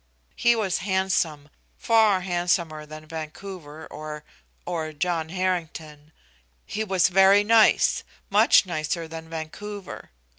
He 0.35 0.55
was 0.55 0.79
handsome 0.79 1.49
far 1.77 2.21
handsomer 2.21 2.87
than 2.87 3.05
Vancouver 3.05 3.85
or 3.85 4.23
or 4.65 4.93
John 4.93 5.29
Harrington. 5.29 6.11
He 6.65 6.83
was 6.83 7.07
very 7.09 7.43
nice; 7.43 8.03
much 8.27 8.65
nicer 8.65 9.07
than 9.07 9.29
Vancouver. 9.29 10.09